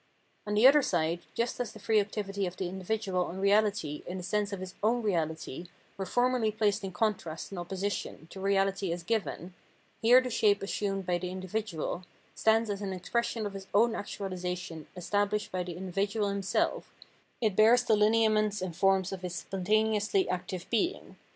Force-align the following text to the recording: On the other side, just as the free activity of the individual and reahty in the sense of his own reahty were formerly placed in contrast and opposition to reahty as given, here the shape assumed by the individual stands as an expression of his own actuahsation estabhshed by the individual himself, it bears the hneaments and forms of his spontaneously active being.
On 0.47 0.55
the 0.55 0.65
other 0.65 0.81
side, 0.81 1.19
just 1.35 1.59
as 1.59 1.73
the 1.73 1.79
free 1.79 1.99
activity 1.99 2.47
of 2.47 2.57
the 2.57 2.67
individual 2.67 3.29
and 3.29 3.39
reahty 3.39 4.03
in 4.07 4.17
the 4.17 4.23
sense 4.23 4.51
of 4.51 4.59
his 4.59 4.73
own 4.81 5.03
reahty 5.03 5.67
were 5.95 6.07
formerly 6.07 6.49
placed 6.51 6.83
in 6.83 6.91
contrast 6.91 7.51
and 7.51 7.59
opposition 7.59 8.25
to 8.31 8.39
reahty 8.39 8.91
as 8.91 9.03
given, 9.03 9.53
here 10.01 10.19
the 10.19 10.31
shape 10.31 10.63
assumed 10.63 11.05
by 11.05 11.19
the 11.19 11.29
individual 11.29 12.03
stands 12.33 12.67
as 12.71 12.81
an 12.81 12.93
expression 12.93 13.45
of 13.45 13.53
his 13.53 13.67
own 13.75 13.91
actuahsation 13.91 14.87
estabhshed 14.97 15.51
by 15.51 15.61
the 15.61 15.77
individual 15.77 16.29
himself, 16.29 16.91
it 17.39 17.55
bears 17.55 17.83
the 17.83 17.93
hneaments 17.95 18.59
and 18.59 18.75
forms 18.75 19.11
of 19.11 19.21
his 19.21 19.35
spontaneously 19.35 20.27
active 20.29 20.65
being. 20.71 21.15